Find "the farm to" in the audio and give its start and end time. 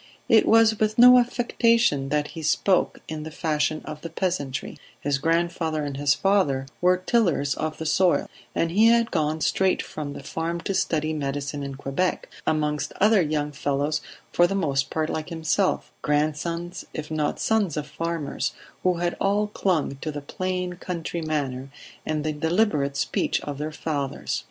10.13-10.73